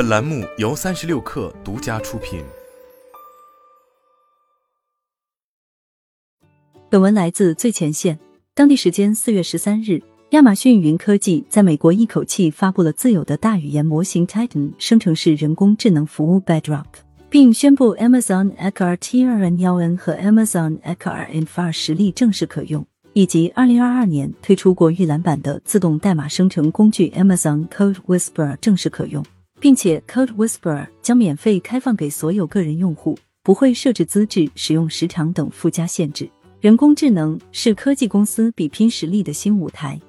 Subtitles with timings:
[0.00, 2.42] 本栏目由三十六氪独家出品。
[6.88, 8.18] 本文来自最前线。
[8.54, 16.86] 当地时间四月十三日，亚马逊云科技在美国一口气发布了自有的大语言模型 Titan 生成式人工智能服务 Bedrock，
[17.28, 22.86] 并宣布 Amazon Echo T2N1N 和 Amazon Echo RN2 实力正式可用。
[23.12, 29.22] 以及二零二二年推出过预览版的自动代码生成工具 Amazon Code Whisper 正式可用，
[29.60, 36.28] 并且 Code Whisperer 将免费开放给所有个人用户，不会设置资质、使用时长等附加限制。
[36.60, 40.00] 人工智能是科技公司比拼实力的新舞台，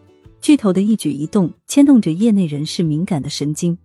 [0.42, 3.78] 巨头的一举一动牵动着业内人士敏感的神经。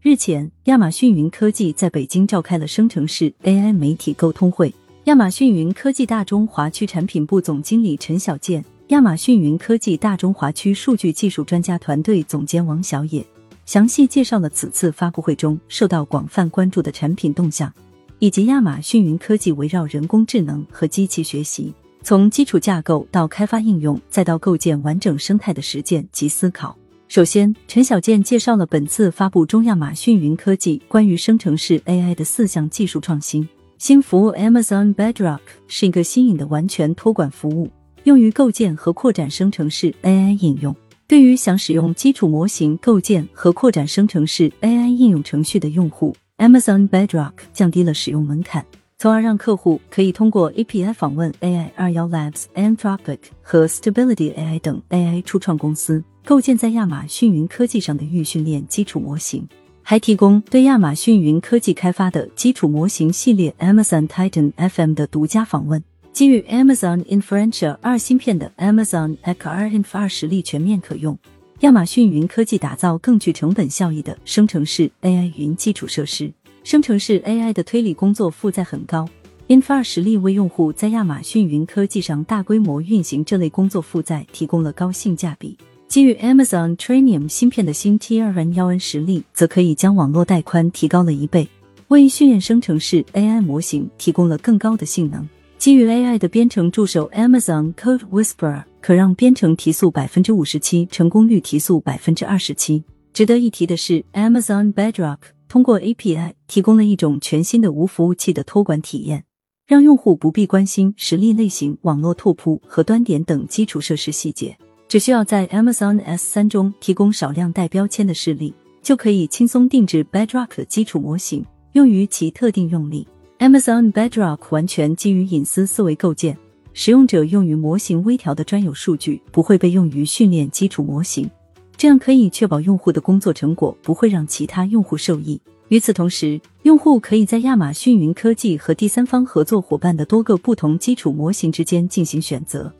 [0.00, 4.72] 日前，亚马逊云科技在北京召开了生成式 AI 媒体沟通会。
[5.04, 13.24] 亚马逊云科技大中华区产品部总经理陈小健，亚马逊云科技大中华区数据技术专家团队总监王小野，
[13.68, 17.70] 详细介绍了此次发布会中受到广泛关注的产品动向，
[18.18, 26.74] 以及亚马逊云科技围绕人工智能和机器学习，从基础架构到开发应用，再到构建完整生态的实践及思考。
[27.08, 33.46] 首先，陈小健介绍了本次发布中亚马逊云科技关于生成式 AI 的四项技术创新。
[33.76, 37.70] 新服务 Amazon Bedrock 是一个新颖的完全托管服务，
[38.04, 40.74] 用于构建和扩展生成式 AI 应用。
[41.08, 48.62] 对于想使用基础模型构建和扩展生成式 AI 应用程序的用户，Amazon Bedrock 降低了使用门槛，
[48.98, 59.48] 从而让客户可以通过 API 访问 AI 二幺 Labs、Anthropic 和 Stability AI 等 AI 初创公司，构建在亚马逊云科技上的预训练基础模型。
[59.82, 65.82] 还提供对亚马逊云科技开发的基础模型系列 Amazon Titan FM 的独家访问，
[66.18, 71.16] 基于 Amazon Inferentia 二芯片的 Amazon Echo RN2 实力全面可用。
[71.60, 76.32] 亚马逊云科技打造更具成本效益的生成式 AI 云基础设施。
[76.64, 79.08] 生成式 AI 的推理工作负载很高
[79.46, 85.56] ，Infer 实力为用户在亚马逊云科技上大规模运行这类工作负载提供了高性价比。
[85.86, 91.46] 基于 Amazon Trainium 芯片的新 T2N1N 实力，则可以将网络带宽提高了一倍，
[91.86, 95.24] 为训练生成式 AI 模型提供了更高的性能。
[95.58, 102.84] 基于 AI 的编程助手 Amazon Code Whisperer 可让编程提速百分之五十七，成功率提速百分之二十七。
[103.12, 109.24] 值得一提的是，Amazon Bedrock 通过 API 提供了一种全新的无服务器的托管体验，
[109.66, 114.56] 让用户不必关心实例类型、网络拓扑和端点等基础设施细节。
[114.86, 123.08] 只需要在 Amazon S3 中提供少量带标签的示例，就可以轻松定制 Bedrock 的基础模型，用于其特定用例。
[123.38, 126.36] Amazon Bedrock 完全基于隐私思维构建，
[126.72, 131.30] 使用者用于模型微调的专有数据不会被用于训练基础模型，
[131.76, 135.40] 这样可以确保用户的工作成果不会让其他用户受益。
[135.68, 142.72] 与此同时，用户可以在亚马逊云科技和第三方合作伙伴的多个不同基础模型之间进行选择。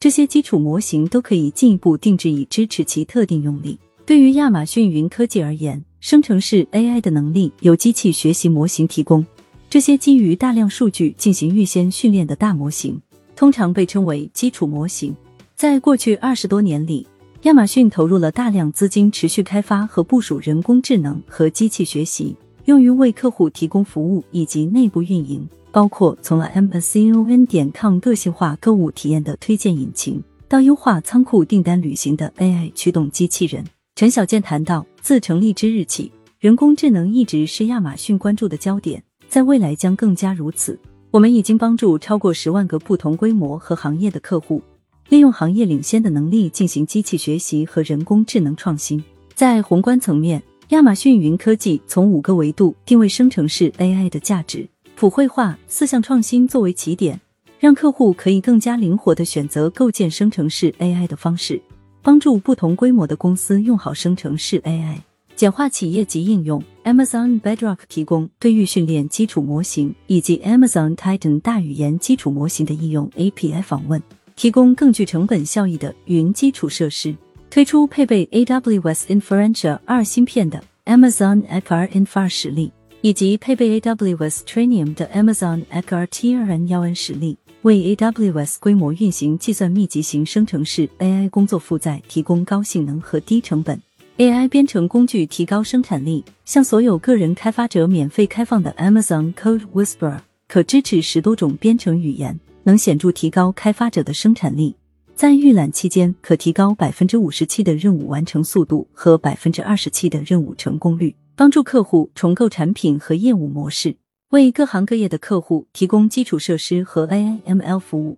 [0.00, 3.78] 这些基础模型都可以进一步定制以支持其特定用例。
[4.06, 9.26] 对于亚马逊云科技而言，生成式 AI 的能力由机器学习模型提供。
[9.68, 13.00] 这些基于大量数据进行预先训练的大模型，
[13.34, 15.14] 通常被称为基础模型。
[15.54, 17.06] 在过去二十多年里，
[17.42, 25.46] 亚马逊投入了大量资金，持续开发和部署人工智能和机器学习，用于为客户提供服务以及内部运营。
[25.72, 33.62] 包括从 Amazon 点 com 个性化购物体验的推荐引擎，到优化仓库订单旅行的 AI 驱动机器人。
[33.94, 39.02] 陈小健谈到，自成立之日起，人工智能一直是亚马逊关注的焦点，
[39.36, 40.80] 在未来将更加如此。
[41.10, 44.62] 我们已经帮助超过十万个不同规模和行业的客户，
[45.10, 49.04] 利用行业领先的能力进行机器学习和人工智能创新。
[49.34, 54.66] 在宏观层面，亚马逊云科技从五个维度定位生成式 AI 的价值。
[54.94, 57.20] 普惠化四项创新作为起点，
[57.60, 61.60] 让客户可以更加灵活的选择构建生成式 AI 的方式，
[62.00, 64.96] 帮助不同规模的公司用好生成式 AI，
[65.34, 66.62] 简化企业级应用。
[66.86, 74.00] Amazon Bedrock 提供对预训练基础模型以及 Amazon Titan 大语言基础模型的应用 API 访问，
[74.36, 77.12] 提供更具成本效益的云基础设施。
[77.50, 82.70] 推出配备 AWS Inferentia 二芯片的 Amazon Echo RN2 实例。
[83.02, 93.80] 以及配备 AWS Trainium 的 Amazon Echo T2N1N 实例，为 AWS 规模运行计算密集型生成式 AI 工作负载提供高性能和低成本
[94.18, 96.24] AI 编程工具，提高生产力。
[96.46, 104.74] 向所有个人开发者免费开放的 Amazon Code Whisperer 可支持十多种编程语言，能显著提高开发者的生产力。
[105.14, 111.14] 在预览期间，可提高百分之五十七的任务完成速度和百分之二十七的任务成功率。
[111.34, 113.96] 帮助客户重构产品和业务模式，
[114.30, 118.16] 为各行各业的客户提供基础设施和 AI ML 服务，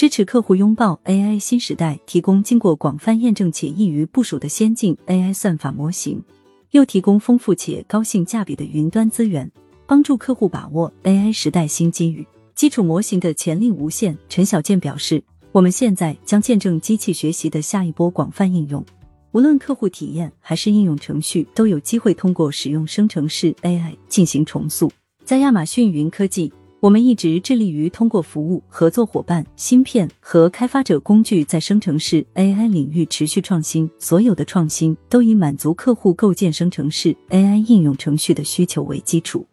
[0.00, 6.24] 支持客户拥抱 AI 新时代，提供经过广泛验证且易于部署的先进 AI 算法模型，
[6.70, 9.52] 又提供丰富且高性价比的云端资源，
[9.86, 12.26] 帮助客户把握 AI 时代新机遇。
[12.54, 15.22] 基础模型的潜力无限，陈小健表示。
[15.52, 18.82] 我们现在将见证机器学习的下一波广泛应用，
[19.32, 24.90] 无论客户体验还是应用程序，都有机会通过使用生成式 AI 进行重塑。
[25.26, 26.50] 在亚马逊云科技，
[26.80, 33.90] 我们一直致力于通过服务、合作伙伴、芯片和开发者工具，在生成式 AI 领域持续创新。
[33.98, 39.44] 所有的创新都以满足客户构建生成式 AI 应用程序的需求为基础。